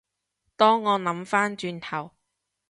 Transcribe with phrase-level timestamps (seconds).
[0.55, 2.13] 當我諗返轉頭